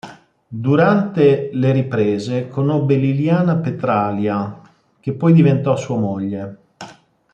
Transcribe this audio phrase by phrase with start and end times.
[0.47, 4.59] Durante le riprese conobbe Liliana Petralia
[4.99, 6.57] che poi diventò sua moglie.